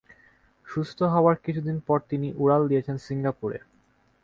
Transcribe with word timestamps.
সুস্থ 0.67 0.99
হওয়ার 1.13 1.35
কিছুদিন 1.45 1.77
পর 1.87 1.97
তিনি 2.09 2.27
উড়াল 2.35 2.61
দিয়েছেন 2.67 2.95
সিঙ্গাপুরে। 2.97 3.57